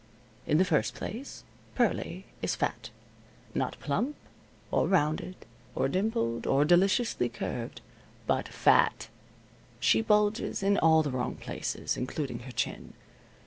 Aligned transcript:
In 0.47 0.57
the 0.57 0.65
first 0.65 0.95
place, 0.95 1.43
Pearlie 1.75 2.25
is 2.41 2.55
fat. 2.55 2.89
Not, 3.53 3.79
plump, 3.79 4.15
or 4.71 4.87
rounded, 4.87 5.35
or 5.75 5.87
dimpled, 5.87 6.47
or 6.47 6.65
deliciously 6.65 7.29
curved, 7.29 7.81
but 8.25 8.47
FAT. 8.47 9.09
She 9.79 10.01
bulges 10.01 10.63
in 10.63 10.79
all 10.79 11.03
the 11.03 11.11
wrong 11.11 11.35
places, 11.35 11.97
including 11.97 12.39
her 12.39 12.51
chin. 12.51 12.93